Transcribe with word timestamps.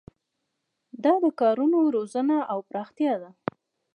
دا 1.03 1.13
د 1.23 1.25
کادرونو 1.39 1.79
روزنه 1.95 2.37
او 2.51 2.59
پراختیا 2.69 3.13
ده. 3.21 3.29